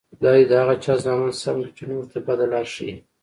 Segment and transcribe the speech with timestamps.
[0.17, 2.93] خدای دې د هغه چا زامن سم کړي، چې نورو ته بده لار ښیي.